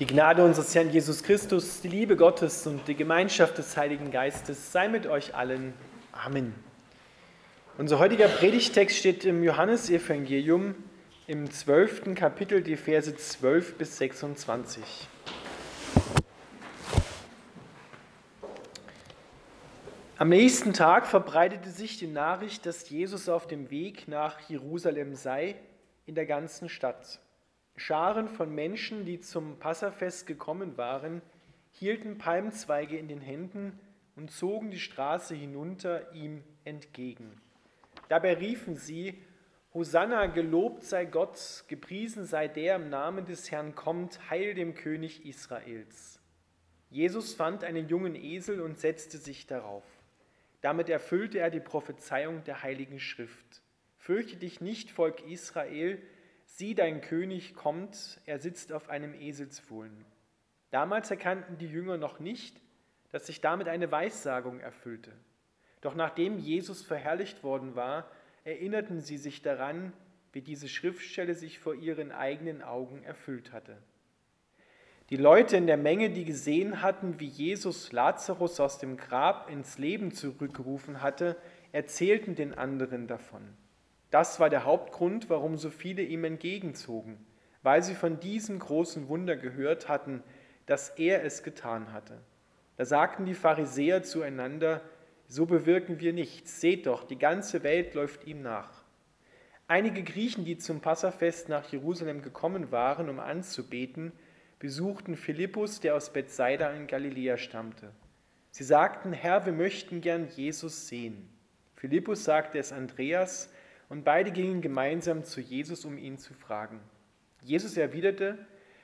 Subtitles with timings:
[0.00, 4.72] Die Gnade unseres Herrn Jesus Christus, die Liebe Gottes und die Gemeinschaft des Heiligen Geistes
[4.72, 5.72] sei mit euch allen.
[6.10, 6.52] Amen.
[7.78, 10.74] Unser heutiger Predigtext steht im Johannesevangelium
[11.28, 12.16] im 12.
[12.16, 14.82] Kapitel, die Verse 12 bis 26.
[20.18, 25.54] Am nächsten Tag verbreitete sich die Nachricht, dass Jesus auf dem Weg nach Jerusalem sei,
[26.04, 27.20] in der ganzen Stadt.
[27.76, 31.22] Scharen von Menschen, die zum Passafest gekommen waren,
[31.72, 33.78] hielten Palmzweige in den Händen
[34.16, 37.40] und zogen die Straße hinunter ihm entgegen.
[38.08, 39.22] Dabei riefen sie,
[39.72, 45.26] Hosanna, gelobt sei Gott, gepriesen sei der im Namen des Herrn kommt, heil dem König
[45.26, 46.20] Israels.
[46.90, 49.82] Jesus fand einen jungen Esel und setzte sich darauf.
[50.60, 53.62] Damit erfüllte er die Prophezeiung der Heiligen Schrift.
[53.96, 56.00] Fürchte dich nicht, Volk Israel,
[56.56, 60.04] Sieh, dein König kommt, er sitzt auf einem Eselsfohlen.
[60.70, 62.60] Damals erkannten die Jünger noch nicht,
[63.10, 65.10] dass sich damit eine Weissagung erfüllte.
[65.80, 68.08] Doch nachdem Jesus verherrlicht worden war,
[68.44, 69.92] erinnerten sie sich daran,
[70.30, 73.76] wie diese Schriftstelle sich vor ihren eigenen Augen erfüllt hatte.
[75.10, 79.78] Die Leute in der Menge, die gesehen hatten, wie Jesus Lazarus aus dem Grab ins
[79.78, 81.36] Leben zurückgerufen hatte,
[81.72, 83.56] erzählten den anderen davon.
[84.14, 87.18] Das war der Hauptgrund, warum so viele ihm entgegenzogen,
[87.64, 90.22] weil sie von diesem großen Wunder gehört hatten,
[90.66, 92.20] dass er es getan hatte.
[92.76, 94.82] Da sagten die Pharisäer zueinander,
[95.26, 98.84] so bewirken wir nichts, seht doch, die ganze Welt läuft ihm nach.
[99.66, 104.12] Einige Griechen, die zum Passafest nach Jerusalem gekommen waren, um anzubeten,
[104.60, 107.90] besuchten Philippus, der aus Bethsaida in Galiläa stammte.
[108.52, 111.28] Sie sagten, Herr, wir möchten gern Jesus sehen.
[111.74, 113.50] Philippus sagte es Andreas,
[113.94, 116.80] und beide gingen gemeinsam zu Jesus, um ihn zu fragen.
[117.42, 118.36] Jesus erwiderte,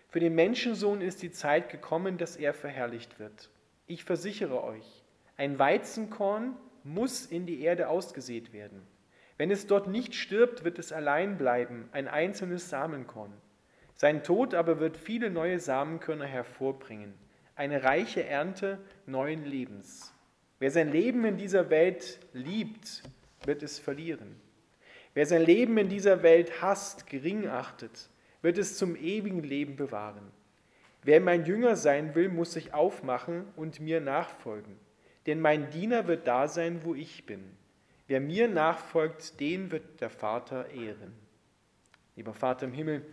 [0.09, 3.51] für den Menschensohn ist die Zeit gekommen, dass er verherrlicht wird.
[3.89, 5.03] Ich versichere euch,
[5.37, 8.87] ein Weizenkorn muss in die Erde ausgesät werden.
[9.37, 13.33] Wenn es dort nicht stirbt, wird es allein bleiben, ein einzelnes Samenkorn.
[13.97, 17.15] Sein Tod aber wird viele neue Samenkörner hervorbringen,
[17.57, 20.15] eine reiche Ernte neuen Lebens.
[20.61, 23.03] Wer sein Leben in dieser Welt liebt,
[23.45, 24.41] wird es verlieren.
[25.15, 28.09] Wer sein Leben in dieser Welt hasst, gering achtet,
[28.43, 30.31] wird es zum ewigen Leben bewahren.
[31.03, 34.77] Wer mein Jünger sein will, muss sich aufmachen und mir nachfolgen.
[35.27, 37.43] Denn mein Diener wird da sein, wo ich bin.
[38.07, 41.13] Wer mir nachfolgt, den wird der Vater ehren.
[42.17, 43.05] Lieber Vater im Himmel,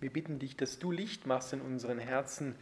[0.00, 2.54] wir bitten dich, dass du Licht machst in unseren Herzen,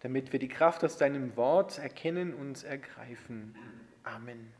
[0.00, 3.56] damit wir die Kraft aus deinem Wort erkennen und ergreifen.
[4.04, 4.52] Amen.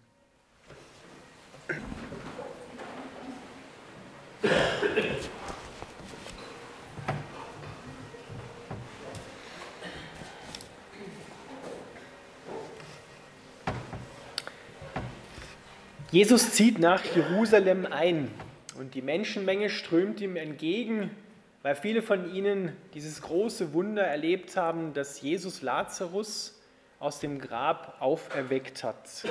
[16.13, 18.31] Jesus zieht nach Jerusalem ein
[18.79, 21.11] und die Menschenmenge strömt ihm entgegen,
[21.63, 26.61] weil viele von ihnen dieses große Wunder erlebt haben, dass Jesus Lazarus
[26.99, 29.25] aus dem Grab auferweckt hat.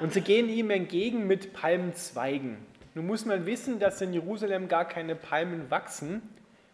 [0.00, 2.56] Und sie gehen ihm entgegen mit Palmzweigen.
[2.98, 6.20] Nun muss man wissen, dass in Jerusalem gar keine Palmen wachsen.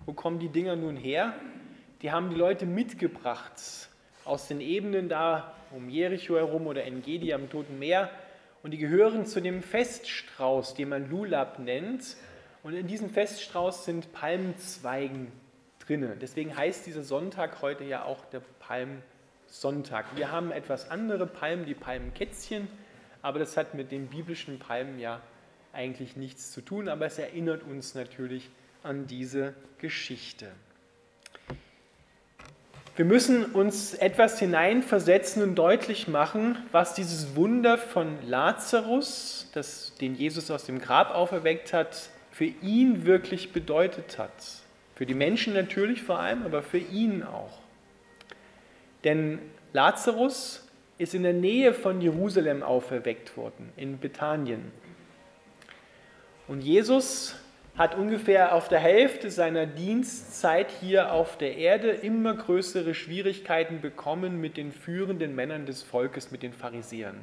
[0.06, 1.34] Wo kommen die Dinger nun her?
[2.00, 3.52] Die haben die Leute mitgebracht
[4.24, 8.10] aus den Ebenen da um Jericho herum oder Engedi am Toten Meer
[8.62, 12.16] und die gehören zu dem Feststrauß, den man Lulab nennt.
[12.62, 15.30] Und in diesem Feststrauß sind Palmzweigen
[15.78, 16.16] drinne.
[16.18, 20.06] Deswegen heißt dieser Sonntag heute ja auch der Palmsonntag.
[20.16, 22.68] Wir haben etwas andere Palmen, die Palmkätzchen,
[23.20, 25.20] aber das hat mit den biblischen Palmen ja
[25.74, 28.50] eigentlich nichts zu tun, aber es erinnert uns natürlich
[28.82, 30.50] an diese Geschichte.
[32.96, 40.14] Wir müssen uns etwas hineinversetzen und deutlich machen, was dieses Wunder von Lazarus, das, den
[40.14, 44.32] Jesus aus dem Grab auferweckt hat, für ihn wirklich bedeutet hat.
[44.94, 47.58] Für die Menschen natürlich vor allem, aber für ihn auch.
[49.02, 49.40] Denn
[49.72, 50.64] Lazarus
[50.96, 54.70] ist in der Nähe von Jerusalem auferweckt worden, in Bethanien.
[56.46, 57.36] Und Jesus
[57.76, 64.40] hat ungefähr auf der Hälfte seiner Dienstzeit hier auf der Erde immer größere Schwierigkeiten bekommen
[64.40, 67.16] mit den führenden Männern des Volkes, mit den Pharisäern.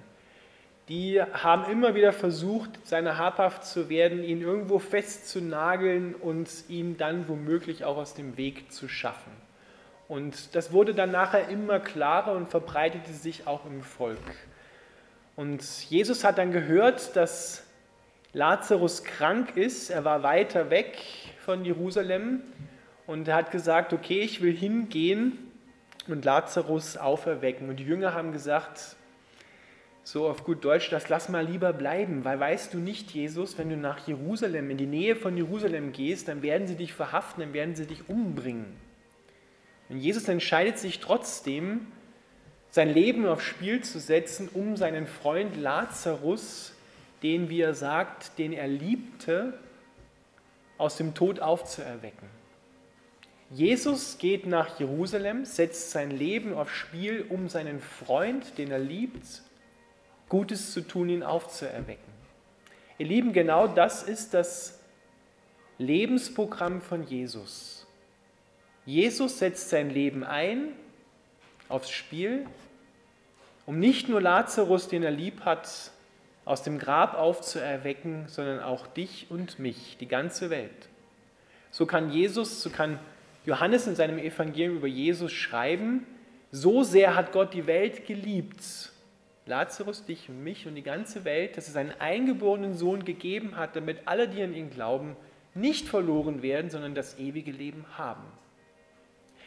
[0.90, 7.30] Die haben immer wieder versucht, seiner habhaft zu werden, ihn irgendwo festzunageln und ihn dann
[7.30, 9.32] womöglich auch aus dem Weg zu schaffen.
[10.10, 14.18] Und das wurde dann nachher immer klarer und verbreitete sich auch im Volk.
[15.38, 17.64] Und Jesus hat dann gehört, dass
[18.34, 20.98] Lazarus krank ist, er war weiter weg
[21.44, 22.42] von Jerusalem
[23.06, 25.38] und er hat gesagt, okay, ich will hingehen
[26.08, 27.68] und Lazarus auferwecken.
[27.68, 28.96] Und die Jünger haben gesagt,
[30.04, 33.70] so auf gut Deutsch, das lass mal lieber bleiben, weil weißt du nicht, Jesus, wenn
[33.70, 37.54] du nach Jerusalem, in die Nähe von Jerusalem gehst, dann werden sie dich verhaften, dann
[37.54, 38.66] werden sie dich umbringen.
[39.90, 41.88] Und Jesus entscheidet sich trotzdem,
[42.70, 46.74] sein Leben aufs Spiel zu setzen, um seinen Freund Lazarus,
[47.24, 49.54] den, wie er sagt, den er liebte,
[50.78, 52.28] aus dem Tod aufzuerwecken.
[53.52, 59.44] Jesus geht nach Jerusalem, setzt sein Leben aufs Spiel, um seinen Freund, den er liebt,
[60.30, 62.12] Gutes zu tun, ihn aufzuerwecken.
[62.98, 64.80] Ihr Lieben, genau das ist das
[65.78, 67.86] Lebensprogramm von Jesus.
[68.86, 70.70] Jesus setzt sein Leben ein
[71.68, 72.46] aufs Spiel,
[73.66, 75.92] um nicht nur Lazarus, den er lieb hat,
[76.46, 80.90] aus dem Grab aufzuerwecken, sondern auch dich und mich, die ganze Welt.
[81.70, 83.00] So kann Jesus, so kann
[83.46, 86.06] Johannes in seinem Evangelium über Jesus schreiben,
[86.52, 88.92] so sehr hat Gott die Welt geliebt,
[89.46, 93.76] Lazarus, dich und mich und die ganze Welt, dass er seinen eingeborenen Sohn gegeben hat,
[93.76, 95.16] damit alle, die an ihn glauben,
[95.54, 98.24] nicht verloren werden, sondern das ewige Leben haben.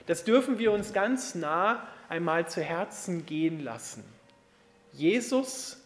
[0.07, 4.05] Das dürfen wir uns ganz nah einmal zu Herzen gehen lassen.
[4.93, 5.84] Jesus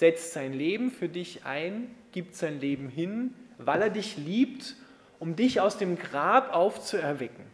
[0.00, 4.74] setzt sein Leben für dich ein, gibt sein Leben hin, weil er dich liebt,
[5.18, 7.44] um dich aus dem Grab aufzuerwecken.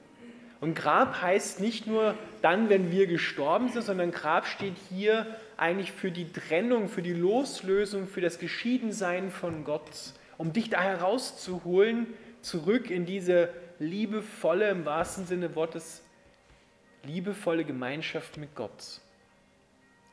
[0.60, 5.26] Und Grab heißt nicht nur dann, wenn wir gestorben sind, sondern Grab steht hier
[5.56, 9.90] eigentlich für die Trennung, für die Loslösung, für das Geschiedensein von Gott,
[10.38, 12.06] um dich da herauszuholen,
[12.42, 13.48] zurück in diese
[13.80, 16.00] liebevolle, im wahrsten Sinne Wortes,
[17.02, 19.00] liebevolle Gemeinschaft mit Gott.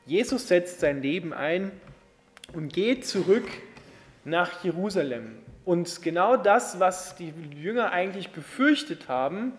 [0.04, 1.70] Jesus setzt sein Leben ein
[2.52, 3.46] und geht zurück
[4.24, 5.38] nach Jerusalem.
[5.64, 9.52] Und genau das, was die Jünger eigentlich befürchtet haben,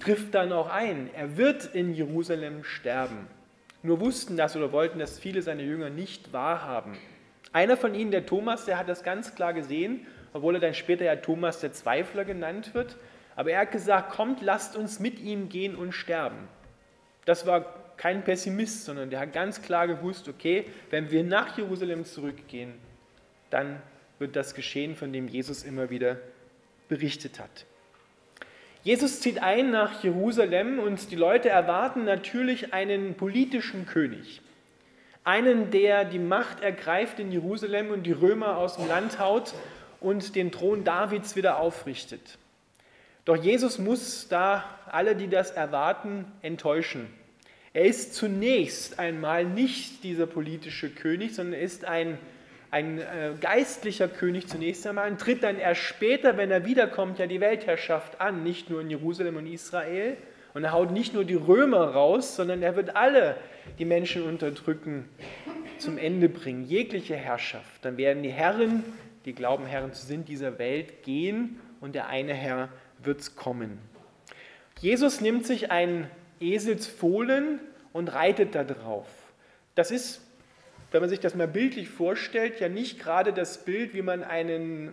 [0.00, 1.10] trifft dann auch ein.
[1.14, 3.28] Er wird in Jerusalem sterben.
[3.82, 6.96] Nur wussten das oder wollten das viele seiner Jünger nicht wahrhaben.
[7.52, 11.04] Einer von ihnen, der Thomas, der hat das ganz klar gesehen, obwohl er dann später
[11.04, 12.96] ja Thomas der Zweifler genannt wird.
[13.36, 16.48] Aber er hat gesagt, kommt, lasst uns mit ihm gehen und sterben.
[17.24, 22.04] Das war kein Pessimist, sondern der hat ganz klar gewusst, okay, wenn wir nach Jerusalem
[22.04, 22.74] zurückgehen,
[23.48, 23.80] dann
[24.18, 26.18] wird das geschehen, von dem Jesus immer wieder
[26.86, 27.64] berichtet hat.
[28.82, 34.42] Jesus zieht ein nach Jerusalem und die Leute erwarten natürlich einen politischen König.
[35.24, 39.54] Einen, der die Macht ergreift in Jerusalem und die Römer aus dem Land haut
[40.00, 42.36] und den Thron Davids wieder aufrichtet.
[43.24, 44.62] Doch Jesus muss da
[44.92, 47.23] alle, die das erwarten, enttäuschen.
[47.74, 52.18] Er ist zunächst einmal nicht dieser politische König, sondern er ist ein
[52.74, 57.28] ein äh, geistlicher König zunächst einmal und tritt dann erst später, wenn er wiederkommt, ja
[57.28, 60.16] die Weltherrschaft an, nicht nur in Jerusalem und Israel.
[60.54, 63.36] Und er haut nicht nur die Römer raus, sondern er wird alle
[63.78, 65.08] die Menschen unterdrücken,
[65.78, 67.84] zum Ende bringen, jegliche Herrschaft.
[67.84, 68.82] Dann werden die Herren,
[69.24, 72.70] die glauben Herren zu sind, dieser Welt gehen und der eine Herr
[73.04, 73.78] wird kommen.
[74.80, 76.10] Jesus nimmt sich einen
[76.52, 77.60] Eselsfohlen
[77.92, 79.06] und reitet da drauf.
[79.74, 80.20] Das ist
[80.94, 84.92] wenn man sich das mal bildlich vorstellt, ja nicht gerade das Bild, wie man einen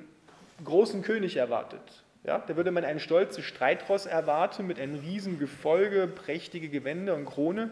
[0.65, 2.03] großen König erwartet.
[2.23, 7.25] Ja, da würde man einen stolzen Streitross erwarten mit einem riesen Gefolge, prächtige Gewänder und
[7.25, 7.69] Krone.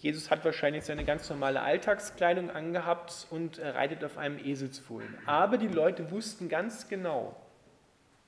[0.00, 5.12] Jesus hat wahrscheinlich seine ganz normale Alltagskleidung angehabt und reitet auf einem Eselsfohlen.
[5.26, 7.34] Aber die Leute wussten ganz genau,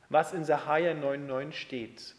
[0.09, 2.16] was in Sacharja 9,9 steht.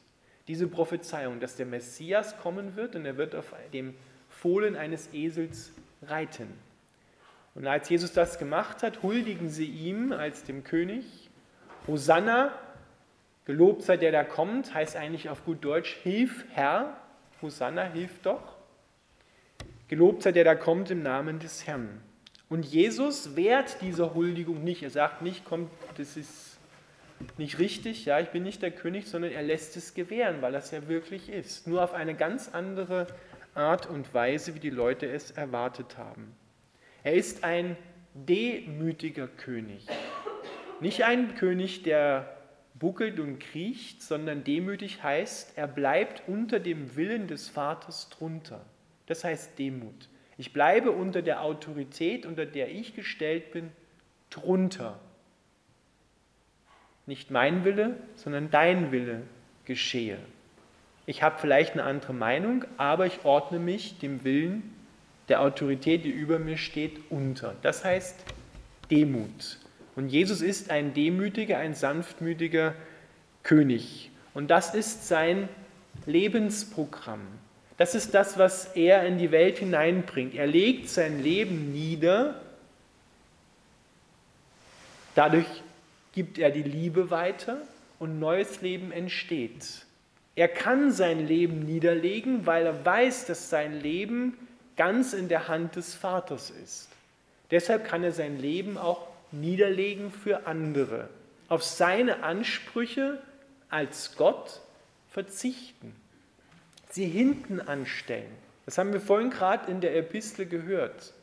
[0.48, 3.96] Diese Prophezeiung, dass der Messias kommen wird und er wird auf dem
[4.30, 6.48] Fohlen eines Esels reiten.
[7.56, 11.30] Und als Jesus das gemacht hat, huldigen sie ihm als dem König.
[11.88, 12.52] Hosanna,
[13.46, 16.96] gelobt sei der, der kommt, heißt eigentlich auf gut Deutsch, hilf Herr.
[17.42, 18.58] Hosanna, hilf doch.
[19.88, 22.02] Gelobt sei der, der kommt im Namen des Herrn.
[22.50, 24.84] Und Jesus wehrt dieser Huldigung nicht.
[24.84, 26.47] Er sagt nicht, kommt, das ist
[27.38, 30.72] nicht richtig, ja, ich bin nicht der König, sondern er lässt es gewähren, weil das
[30.72, 31.68] ja wirklich ist.
[31.68, 33.08] Nur auf eine ganz andere
[33.56, 36.36] Art und Weise, wie die Leute es erwartet haben.
[37.04, 37.76] Er ist ein
[38.14, 39.86] demütiger König.
[40.80, 42.38] Nicht ein König, der
[42.76, 48.66] buckelt und kriecht, sondern demütig heißt, er bleibt unter dem Willen des Vaters drunter.
[49.08, 50.10] Das heißt Demut.
[50.38, 53.72] Ich bleibe unter der Autorität, unter der ich gestellt bin,
[54.30, 55.00] drunter.
[57.08, 59.24] Nicht mein Wille, sondern dein Wille
[59.66, 60.20] geschehe.
[61.06, 64.76] Ich habe vielleicht eine andere Meinung, aber ich ordne mich dem Willen
[65.30, 67.56] der Autorität, die über mir steht, unter.
[67.62, 68.24] Das heißt
[68.92, 69.58] Demut.
[69.96, 72.76] Und Jesus ist ein demütiger, ein sanftmütiger
[73.44, 74.12] König.
[74.34, 75.50] Und das ist sein
[76.06, 77.22] Lebensprogramm.
[77.78, 80.36] Das ist das, was er in die Welt hineinbringt.
[80.36, 82.42] Er legt sein Leben nieder.
[85.16, 85.48] Dadurch
[86.18, 87.60] gibt er die Liebe weiter
[88.00, 89.86] und neues Leben entsteht.
[90.36, 94.36] Er kann sein Leben niederlegen, weil er weiß, dass sein Leben
[94.78, 96.90] ganz in der Hand des Vaters ist.
[97.52, 101.08] Deshalb kann er sein Leben auch niederlegen für andere,
[101.50, 103.22] auf seine Ansprüche
[103.70, 104.62] als Gott
[105.12, 105.96] verzichten,
[106.90, 108.36] sie hinten anstellen.
[108.66, 111.14] Das haben wir vorhin gerade in der Epistel gehört.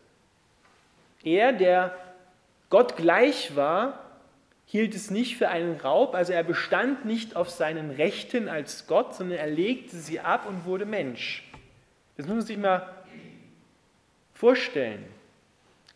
[1.25, 1.99] Er, der
[2.71, 4.04] Gott gleich war,
[4.67, 9.15] hielt es nicht für einen Raub, also er bestand nicht auf seinen Rechten als Gott,
[9.15, 11.45] sondern er legte sie ab und wurde Mensch.
[12.17, 12.95] Das muss man sich mal
[14.33, 15.05] vorstellen.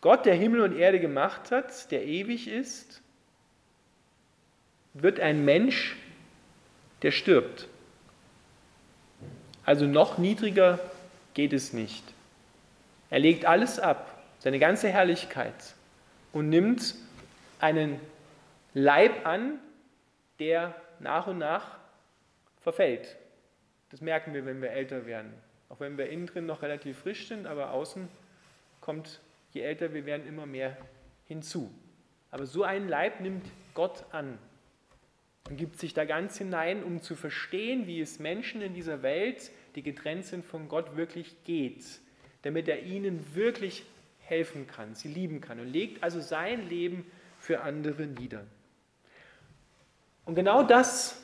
[0.01, 3.01] Gott, der Himmel und Erde gemacht hat, der ewig ist,
[4.93, 5.97] wird ein Mensch,
[7.01, 7.67] der stirbt.
[9.65, 10.79] Also noch niedriger
[11.33, 12.03] geht es nicht.
[13.09, 15.53] Er legt alles ab, seine ganze Herrlichkeit,
[16.31, 16.95] und nimmt
[17.59, 17.99] einen
[18.73, 19.59] Leib an,
[20.39, 21.77] der nach und nach
[22.61, 23.17] verfällt.
[23.89, 25.33] Das merken wir, wenn wir älter werden.
[25.69, 28.07] Auch wenn wir innen drin noch relativ frisch sind, aber außen
[28.81, 29.21] kommt,
[29.51, 30.77] je älter wir werden, immer mehr
[31.27, 31.71] hinzu.
[32.31, 34.37] Aber so einen Leib nimmt Gott an
[35.49, 39.51] und gibt sich da ganz hinein, um zu verstehen, wie es Menschen in dieser Welt,
[39.75, 41.85] die getrennt sind von Gott, wirklich geht,
[42.43, 43.85] damit er ihnen wirklich
[44.19, 47.09] helfen kann, sie lieben kann und legt also sein Leben
[47.39, 48.45] für andere nieder.
[50.29, 51.19] Und genau das,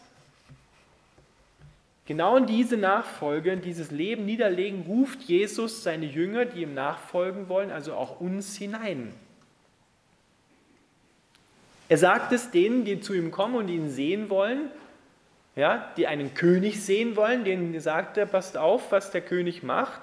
[2.07, 7.47] genau in diese Nachfolge, in dieses Leben niederlegen, ruft Jesus seine Jünger, die ihm nachfolgen
[7.47, 9.13] wollen, also auch uns hinein.
[11.87, 14.71] Er sagt es denen, die zu ihm kommen und ihn sehen wollen,
[15.55, 20.01] ja, die einen König sehen wollen, denen sagt er, passt auf, was der König macht.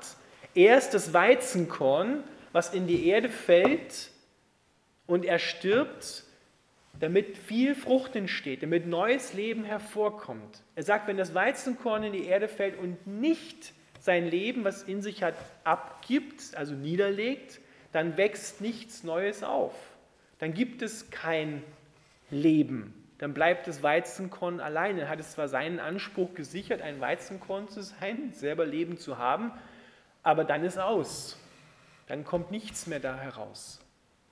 [0.54, 4.10] Er ist das Weizenkorn, was in die Erde fällt
[5.08, 6.22] und er stirbt
[7.00, 10.62] damit viel Frucht entsteht, damit neues Leben hervorkommt.
[10.74, 15.02] Er sagt, wenn das Weizenkorn in die Erde fällt und nicht sein Leben, was in
[15.02, 15.34] sich hat,
[15.64, 17.60] abgibt, also niederlegt,
[17.92, 19.74] dann wächst nichts Neues auf.
[20.38, 21.62] Dann gibt es kein
[22.30, 22.94] Leben.
[23.18, 25.08] Dann bleibt das Weizenkorn alleine.
[25.08, 29.52] Hat es zwar seinen Anspruch gesichert, ein Weizenkorn zu sein, selber Leben zu haben,
[30.24, 31.38] aber dann ist aus.
[32.08, 33.80] Dann kommt nichts mehr da heraus.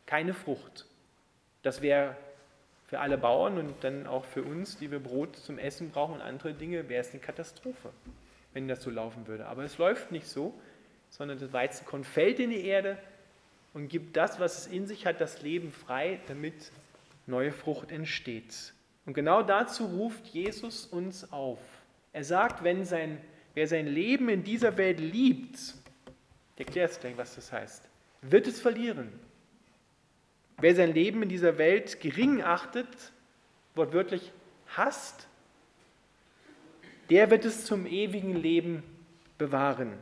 [0.07, 0.87] Keine Frucht.
[1.62, 2.17] Das wäre
[2.90, 6.23] für alle Bauern und dann auch für uns, die wir Brot zum Essen brauchen und
[6.23, 7.90] andere Dinge, wäre es eine Katastrophe,
[8.52, 9.47] wenn das so laufen würde.
[9.47, 10.52] Aber es läuft nicht so,
[11.09, 12.99] sondern das Weizenkorn fällt in die Erde
[13.75, 16.73] und gibt das, was es in sich hat, das Leben frei, damit
[17.28, 18.73] neue Frucht entsteht.
[19.06, 21.61] Und genau dazu ruft Jesus uns auf.
[22.12, 23.20] Er sagt, wenn sein,
[23.54, 25.59] wer sein Leben in dieser Welt liebt,
[26.56, 27.88] ich erkläre es gleich, was das heißt,
[28.23, 29.12] wird es verlieren.
[30.61, 32.88] Wer sein Leben in dieser Welt gering achtet,
[33.75, 34.33] wortwörtlich
[34.69, 35.29] hasst,
[37.09, 38.83] der wird es zum ewigen Leben
[39.38, 39.93] bewahren.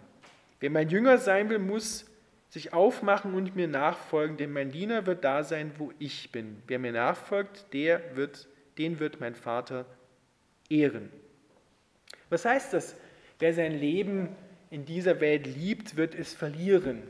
[0.61, 2.07] Wer mein Jünger sein will, muss
[2.51, 6.63] sich aufmachen und mir nachfolgen, denn mein Diener wird da sein, wo ich bin.
[6.67, 8.49] Wer mir nachfolgt, der wird,
[8.79, 9.87] den wird mein Vater
[10.69, 11.11] ehren.
[12.31, 12.97] Was heißt das?
[13.39, 14.35] Wer sein Leben
[14.71, 17.03] in dieser Welt liebt, wird es verlieren.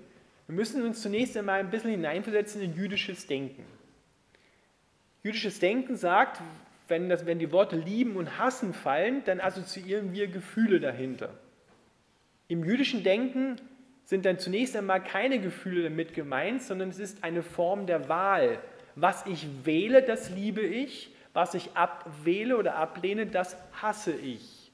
[0.49, 3.65] Wir müssen uns zunächst einmal ein bisschen hineinversetzen in jüdisches Denken.
[5.23, 6.41] Jüdisches Denken sagt,
[6.89, 11.35] wenn, das, wenn die Worte lieben und hassen fallen, dann assoziieren wir Gefühle dahinter.
[12.49, 13.57] Im jüdischen Denken
[14.07, 18.59] sind dann zunächst einmal keine Gefühle damit gemeint, sondern es ist eine Form der Wahl.
[18.95, 21.15] Was ich wähle, das liebe ich.
[21.35, 24.73] Was ich abwähle oder ablehne, das hasse ich.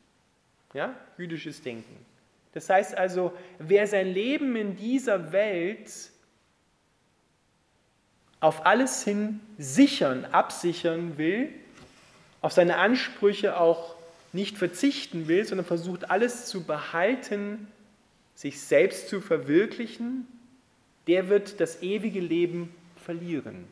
[0.72, 0.94] Ja?
[1.18, 2.13] Jüdisches Denken.
[2.54, 5.90] Das heißt also, wer sein Leben in dieser Welt
[8.40, 11.48] auf alles hin sichern, absichern will,
[12.40, 13.96] auf seine Ansprüche auch
[14.32, 17.66] nicht verzichten will, sondern versucht alles zu behalten,
[18.34, 20.26] sich selbst zu verwirklichen,
[21.06, 23.64] der wird das ewige Leben verlieren.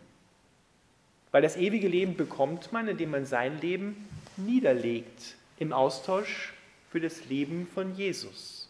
[1.31, 6.53] Weil das ewige Leben bekommt man, indem man sein Leben niederlegt im Austausch
[6.91, 8.62] für das Leben von Jesus.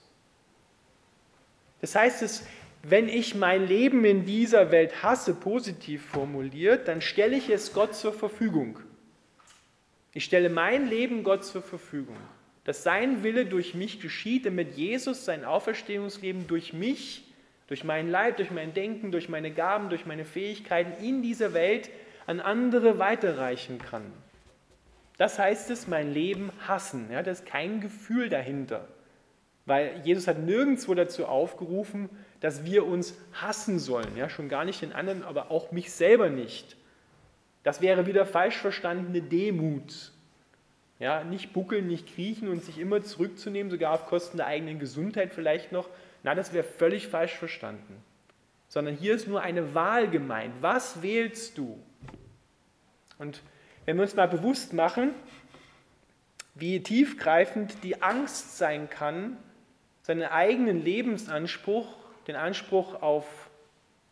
[1.82, 2.46] Das heißt, es,
[2.82, 7.94] wenn ich mein Leben in dieser Welt hasse, positiv formuliert, dann stelle ich es Gott
[7.94, 8.78] zur Verfügung.
[10.14, 12.16] Ich stelle mein Leben Gott zur Verfügung.
[12.64, 17.24] Dass sein Wille durch mich geschieht, damit Jesus sein Auferstehungsleben durch mich,
[17.66, 21.90] durch mein Leib, durch mein Denken, durch meine Gaben, durch meine Fähigkeiten in dieser Welt
[22.26, 24.04] an andere weiterreichen kann.
[25.18, 27.10] Das heißt es, mein Leben hassen.
[27.10, 28.86] Ja, da ist kein Gefühl dahinter.
[29.64, 32.08] Weil Jesus hat nirgendwo dazu aufgerufen,
[32.40, 34.16] dass wir uns hassen sollen.
[34.16, 36.76] Ja, schon gar nicht den anderen, aber auch mich selber nicht.
[37.62, 40.10] Das wäre wieder falsch verstandene Demut.
[40.98, 45.32] Ja, nicht buckeln, nicht kriechen und sich immer zurückzunehmen, sogar auf Kosten der eigenen Gesundheit
[45.32, 45.88] vielleicht noch.
[46.22, 47.96] Na, das wäre völlig falsch verstanden.
[48.68, 50.54] Sondern hier ist nur eine Wahl gemeint.
[50.60, 51.78] Was wählst du?
[53.18, 53.42] Und
[53.84, 55.10] wenn wir uns mal bewusst machen,
[56.54, 59.36] wie tiefgreifend die Angst sein kann,
[60.02, 61.88] seinen eigenen Lebensanspruch,
[62.26, 63.24] den Anspruch auf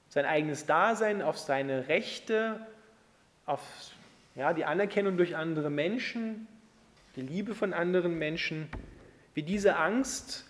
[0.08, 2.64] sein eigenes Dasein, auf seine Rechte,
[3.46, 3.60] auf
[4.34, 6.46] ja, die Anerkennung durch andere Menschen,
[7.16, 8.68] die Liebe von anderen Menschen,
[9.34, 10.44] wie diese Angst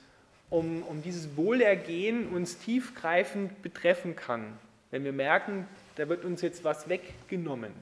[0.48, 4.58] um, um dieses Wohlergehen uns tiefgreifend betreffen kann,
[4.90, 5.66] wenn wir merken,
[5.96, 7.72] da wird uns jetzt was weggenommen.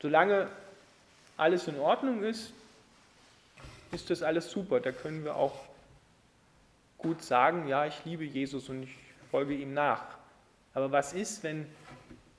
[0.00, 0.48] Solange
[1.36, 2.52] alles in Ordnung ist,
[3.92, 4.80] ist das alles super.
[4.80, 5.54] Da können wir auch
[7.04, 8.96] gut sagen, ja, ich liebe Jesus und ich
[9.30, 10.02] folge ihm nach.
[10.72, 11.66] Aber was ist, wenn,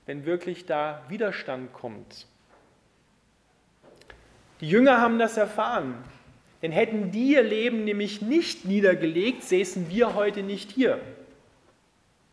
[0.06, 2.26] wenn wirklich da Widerstand kommt?
[4.60, 5.94] Die Jünger haben das erfahren.
[6.62, 11.00] Denn hätten die ihr Leben nämlich nicht niedergelegt, säßen wir heute nicht hier.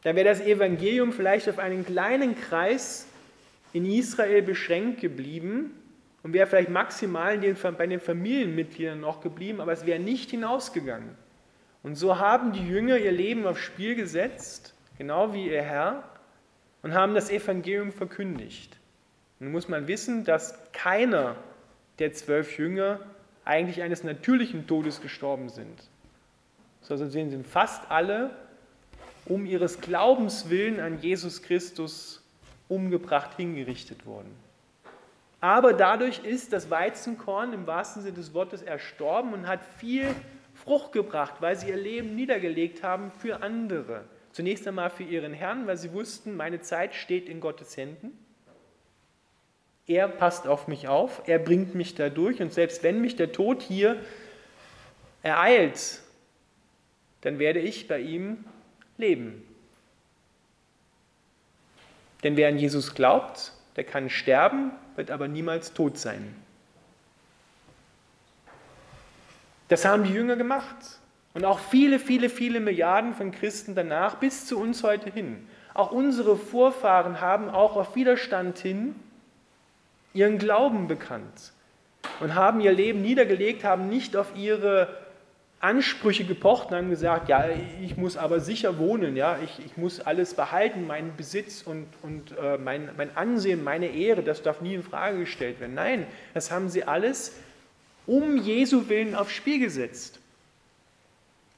[0.01, 3.07] Dann wäre das Evangelium vielleicht auf einen kleinen Kreis
[3.73, 5.71] in Israel beschränkt geblieben
[6.23, 11.22] und wäre vielleicht maximal bei den Familienmitgliedern noch geblieben, aber es wäre nicht hinausgegangen.
[11.83, 16.03] Und so haben die Jünger ihr Leben aufs Spiel gesetzt, genau wie ihr Herr,
[16.81, 18.77] und haben das Evangelium verkündigt.
[19.39, 21.35] Nun muss man wissen, dass keiner
[21.99, 22.99] der zwölf Jünger
[23.45, 25.89] eigentlich eines natürlichen Todes gestorben sind.
[26.81, 28.31] Sondern sie sind fast alle
[29.25, 32.21] um ihres Glaubens willen an Jesus Christus
[32.67, 34.33] umgebracht, hingerichtet worden.
[35.39, 40.07] Aber dadurch ist das Weizenkorn im wahrsten Sinne des Wortes erstorben und hat viel
[40.63, 44.05] Frucht gebracht, weil sie ihr Leben niedergelegt haben für andere.
[44.31, 48.17] Zunächst einmal für ihren Herrn, weil sie wussten, meine Zeit steht in Gottes Händen.
[49.85, 53.33] Er passt auf mich auf, er bringt mich da durch und selbst wenn mich der
[53.33, 54.01] Tod hier
[55.21, 55.99] ereilt,
[57.21, 58.45] dann werde ich bei ihm
[58.97, 59.43] leben.
[62.23, 66.33] Denn wer an Jesus glaubt, der kann sterben, wird aber niemals tot sein.
[69.73, 70.75] Das haben die Jünger gemacht.
[71.33, 75.47] Und auch viele, viele, viele Milliarden von Christen danach bis zu uns heute hin.
[75.73, 78.93] Auch unsere Vorfahren haben auch auf Widerstand hin
[80.13, 81.53] ihren Glauben bekannt
[82.19, 84.95] und haben ihr Leben niedergelegt, haben nicht auf ihre
[85.59, 87.45] Ansprüche gepocht und haben gesagt, ja,
[87.81, 92.37] ich muss aber sicher wohnen, ja, ich, ich muss alles behalten, meinen Besitz und, und
[92.37, 95.73] äh, mein, mein Ansehen, meine Ehre, das darf nie in Frage gestellt werden.
[95.73, 96.05] Nein,
[96.35, 97.33] das haben sie alles
[98.05, 100.19] um Jesu Willen aufs Spiel gesetzt.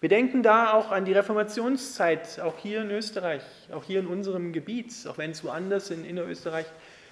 [0.01, 4.53] Wir denken da auch an die Reformationszeit, auch hier in Österreich, auch hier in unserem
[4.53, 6.67] Gebiet, auch wenn es woanders in Innerösterreich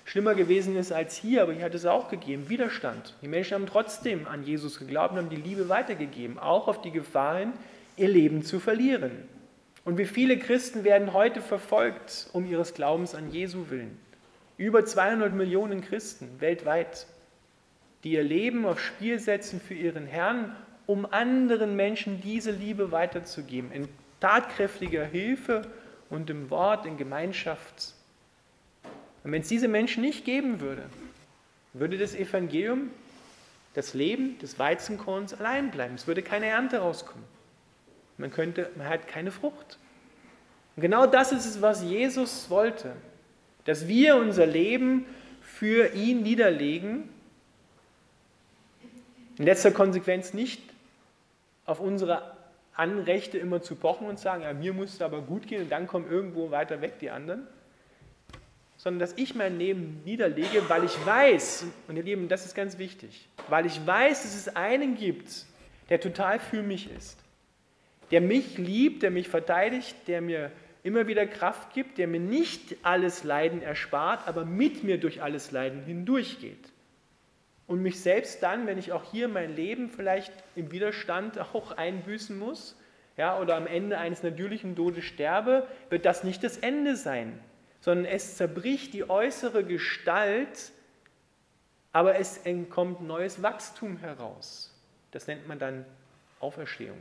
[0.06, 3.16] schlimmer gewesen ist als hier, aber hier hat es auch gegeben, Widerstand.
[3.22, 6.92] Die Menschen haben trotzdem an Jesus geglaubt und haben die Liebe weitergegeben, auch auf die
[6.92, 7.54] Gefahr hin,
[7.98, 9.12] ihr Leben zu verlieren.
[9.86, 13.98] Und wie viele Christen werden heute verfolgt um ihres Glaubens an Jesu willen?
[14.58, 17.08] Über 200 Millionen Christen weltweit,
[18.04, 23.72] die ihr Leben aufs Spiel setzen für ihren Herrn, um anderen Menschen diese Liebe weiterzugeben,
[23.72, 23.88] in
[24.20, 25.64] tatkräftiger Hilfe
[26.10, 27.94] und im Wort, in Gemeinschaft.
[29.24, 30.84] Und wenn es diese Menschen nicht geben würde,
[31.74, 32.92] würde das Evangelium,
[33.74, 35.96] das Leben des Weizenkorns allein bleiben.
[35.96, 37.24] Es würde keine Ernte rauskommen.
[38.18, 39.80] Man, könnte, man hat keine Frucht.
[40.76, 42.96] Und genau das ist es, was Jesus wollte.
[43.66, 45.06] Dass wir unser Leben
[45.42, 47.10] für ihn niederlegen.
[49.38, 50.62] In letzter Konsequenz nicht
[51.66, 52.34] auf unsere
[52.76, 55.88] Anrechte immer zu pochen und sagen, ja, mir muss es aber gut gehen und dann
[55.88, 57.48] kommen irgendwo weiter weg die anderen,
[58.78, 62.78] sondern dass ich mein Leben niederlege, weil ich weiß, und ihr Lieben, das ist ganz
[62.78, 65.46] wichtig, weil ich weiß, dass es einen gibt,
[65.90, 67.18] der total für mich ist,
[68.12, 70.52] der mich liebt, der mich verteidigt, der mir
[70.84, 75.52] immer wieder Kraft gibt, der mir nicht alles Leiden erspart, aber mit mir durch alles
[75.52, 76.73] Leiden hindurchgeht.
[77.68, 82.38] Und mich selbst dann, wenn ich auch hier mein Leben vielleicht im Widerstand auch einbüßen
[82.38, 82.76] muss,
[83.16, 87.40] ja, oder am Ende eines natürlichen Todes sterbe, wird das nicht das Ende sein,
[87.80, 90.72] sondern es zerbricht die äußere Gestalt,
[91.92, 94.74] aber es entkommt neues Wachstum heraus.
[95.12, 95.86] Das nennt man dann
[96.40, 97.00] Auferstehung.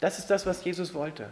[0.00, 1.30] Das ist das, was Jesus wollte.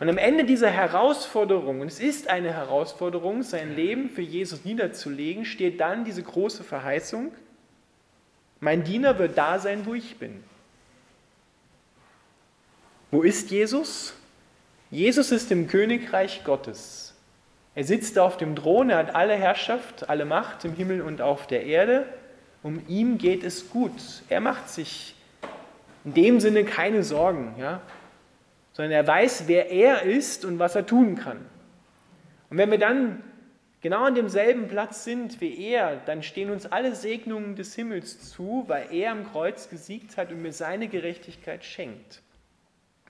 [0.00, 5.44] Und am Ende dieser Herausforderung, und es ist eine Herausforderung, sein Leben für Jesus niederzulegen,
[5.44, 7.32] steht dann diese große Verheißung,
[8.60, 10.42] mein Diener wird da sein, wo ich bin.
[13.10, 14.14] Wo ist Jesus?
[14.90, 17.14] Jesus ist im Königreich Gottes.
[17.74, 21.46] Er sitzt auf dem Thron, er hat alle Herrschaft, alle Macht im Himmel und auf
[21.46, 22.06] der Erde.
[22.62, 23.92] Um ihm geht es gut.
[24.28, 25.14] Er macht sich
[26.04, 27.54] in dem Sinne keine Sorgen.
[27.58, 27.82] Ja?
[28.74, 31.38] Sondern er weiß, wer er ist und was er tun kann.
[32.50, 33.22] Und wenn wir dann
[33.80, 38.64] genau an demselben Platz sind wie er, dann stehen uns alle Segnungen des Himmels zu,
[38.66, 42.20] weil er am Kreuz gesiegt hat und mir seine Gerechtigkeit schenkt.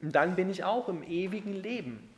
[0.02, 2.10] Und dann bin ich auch im ewigen Leben.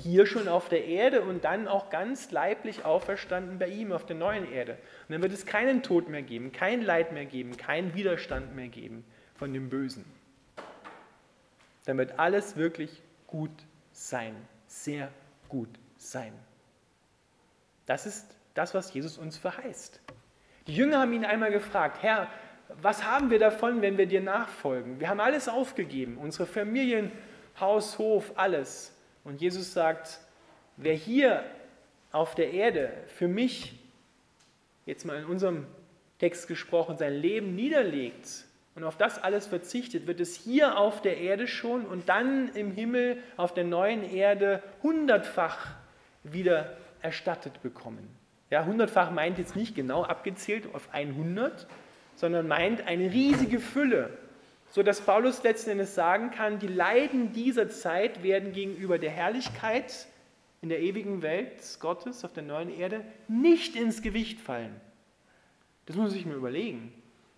[0.00, 4.16] Hier schon auf der Erde und dann auch ganz leiblich auferstanden bei ihm auf der
[4.16, 4.78] neuen Erde.
[5.08, 8.68] Und dann wird es keinen Tod mehr geben, kein Leid mehr geben, keinen Widerstand mehr
[8.68, 9.04] geben
[9.36, 10.04] von dem Bösen
[11.84, 13.50] dann wird alles wirklich gut
[13.92, 14.34] sein,
[14.66, 15.10] sehr
[15.48, 16.32] gut sein.
[17.86, 20.00] Das ist das, was Jesus uns verheißt.
[20.66, 22.28] Die Jünger haben ihn einmal gefragt, Herr,
[22.80, 24.98] was haben wir davon, wenn wir dir nachfolgen?
[25.00, 27.12] Wir haben alles aufgegeben, unsere Familien,
[27.60, 28.96] Haus, Hof, alles.
[29.22, 30.20] Und Jesus sagt,
[30.76, 31.44] wer hier
[32.10, 33.78] auf der Erde für mich,
[34.86, 35.66] jetzt mal in unserem
[36.18, 41.18] Text gesprochen, sein Leben niederlegt, und auf das alles verzichtet, wird es hier auf der
[41.18, 45.74] Erde schon und dann im Himmel auf der neuen Erde hundertfach
[46.24, 48.08] wieder erstattet bekommen.
[48.50, 51.66] Ja, hundertfach meint jetzt nicht genau abgezählt auf 100,
[52.16, 54.10] sondern meint eine riesige Fülle,
[54.70, 60.06] sodass Paulus letzten Endes sagen kann, die Leiden dieser Zeit werden gegenüber der Herrlichkeit
[60.62, 64.80] in der ewigen Welt Gottes auf der neuen Erde nicht ins Gewicht fallen.
[65.86, 66.92] Das muss sich mal überlegen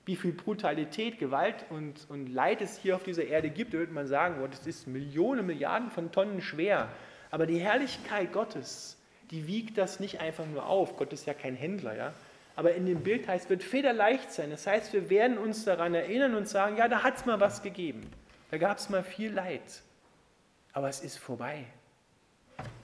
[0.06, 4.06] wie viel Brutalität, Gewalt und, und Leid es hier auf dieser Erde gibt, würde man
[4.06, 6.88] sagen, oh, das ist Millionen, Milliarden von Tonnen schwer.
[7.32, 8.96] Aber die Herrlichkeit Gottes,
[9.32, 10.96] die wiegt das nicht einfach nur auf.
[10.96, 12.14] Gott ist ja kein Händler, ja.
[12.54, 14.50] Aber in dem Bild heißt, es wird federleicht sein.
[14.50, 17.62] Das heißt, wir werden uns daran erinnern und sagen, ja, da hat es mal was
[17.62, 18.00] gegeben.
[18.50, 19.82] Da gab es mal viel Leid.
[20.72, 21.64] Aber es ist vorbei.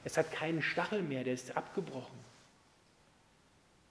[0.05, 2.22] Es hat keinen Stachel mehr, der ist abgebrochen.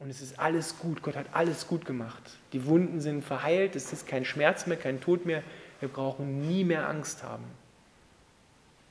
[0.01, 1.03] Und es ist alles gut.
[1.03, 2.23] Gott hat alles gut gemacht.
[2.53, 3.75] Die Wunden sind verheilt.
[3.75, 5.43] Es ist kein Schmerz mehr, kein Tod mehr.
[5.79, 7.43] Wir brauchen nie mehr Angst haben.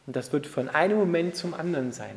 [0.06, 2.14] Und das wird von einem Moment zum anderen sein.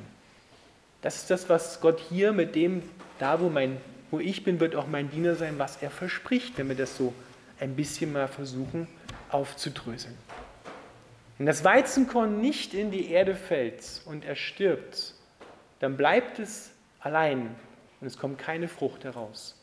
[1.01, 2.83] Das ist das, was Gott hier mit dem,
[3.17, 3.77] da wo, mein,
[4.11, 7.13] wo ich bin, wird auch mein Diener sein, was er verspricht, wenn wir das so
[7.59, 8.87] ein bisschen mal versuchen
[9.29, 10.17] aufzudröseln.
[11.37, 15.15] Wenn das Weizenkorn nicht in die Erde fällt und er stirbt,
[15.79, 17.55] dann bleibt es allein
[18.03, 19.55] und es kommt keine Frucht heraus.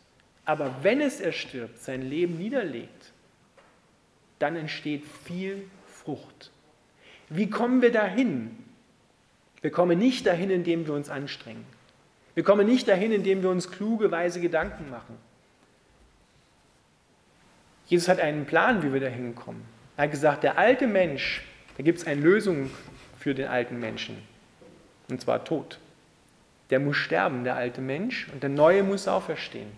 [0.47, 3.13] Aber wenn es erstirbt, sein Leben niederlegt,
[4.39, 6.51] dann entsteht viel Frucht.
[7.29, 8.57] Wie kommen wir dahin?
[9.61, 11.67] Wir kommen nicht dahin, indem wir uns anstrengen.
[12.33, 15.19] Wir kommen nicht dahin, indem wir uns kluge, weise Gedanken machen.
[17.89, 19.67] Jesus hat einen Plan, wie wir dahin kommen.
[19.99, 21.43] Er hat gesagt, der alte Mensch,
[21.77, 22.71] da gibt es eine Lösung
[23.19, 24.17] für den alten Menschen.
[25.11, 25.79] Und zwar Tod.
[26.71, 29.71] Der muss sterben, der alte Mensch, und der neue muss auferstehen.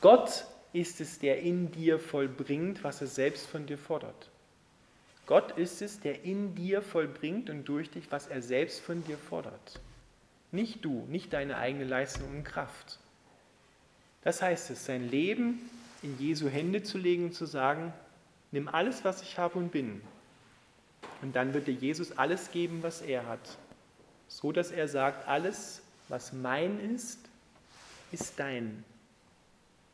[0.00, 4.30] Gott ist es, der in dir vollbringt, was er selbst von dir fordert.
[5.26, 9.16] Gott ist es, der in dir vollbringt und durch dich, was er selbst von dir
[9.16, 9.80] fordert.
[10.52, 12.98] Nicht du, nicht deine eigene Leistung und Kraft.
[14.22, 15.70] Das heißt es, sein Leben
[16.02, 17.92] in Jesu Hände zu legen und zu sagen,
[18.52, 20.02] nimm alles, was ich habe und bin.
[21.22, 23.56] Und dann wird dir Jesus alles geben, was er hat.
[24.28, 27.18] So dass er sagt, alles, was mein ist,
[28.12, 28.84] ist dein.